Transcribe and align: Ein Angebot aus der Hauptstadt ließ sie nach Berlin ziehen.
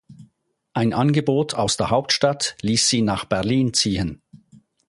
Ein 0.73 0.93
Angebot 0.93 1.53
aus 1.53 1.77
der 1.77 1.91
Hauptstadt 1.91 2.55
ließ 2.63 2.89
sie 2.89 3.03
nach 3.03 3.25
Berlin 3.25 3.71
ziehen. 3.75 4.19